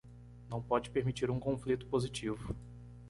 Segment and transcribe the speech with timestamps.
[0.49, 2.55] Não pode permitir um conflito positivo